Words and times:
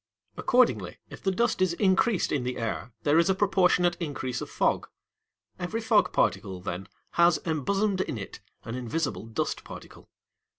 Accordingly, 0.35 0.97
if 1.11 1.21
the 1.21 1.29
dust 1.29 1.61
is 1.61 1.73
increased 1.73 2.31
in 2.31 2.43
the 2.43 2.57
air, 2.57 2.91
there 3.03 3.19
is 3.19 3.29
a 3.29 3.35
proportionate 3.35 3.97
increase 3.99 4.41
of 4.41 4.49
fog. 4.49 4.89
Every 5.59 5.79
fog 5.79 6.11
particle, 6.11 6.59
then, 6.59 6.87
has 7.11 7.37
embosomed 7.45 8.01
in 8.01 8.17
it 8.17 8.39
an 8.63 8.73
invisible 8.73 9.27
dust 9.27 9.63
particle. 9.63 10.09